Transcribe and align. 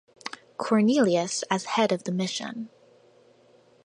Cornelius 0.57 1.43
as 1.51 1.65
head 1.65 1.91
of 1.91 2.05
the 2.05 2.11
mission. 2.11 2.69